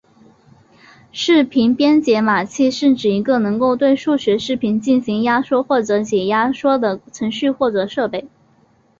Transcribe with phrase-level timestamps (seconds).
[1.11, 8.27] 视频编解码器是指一个能够对数字视频进行压缩或者解压缩的程序或者设备。